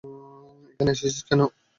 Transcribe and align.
এখানে 0.71 0.91
এসেছিস 0.93 1.21
কেন? 1.27 1.41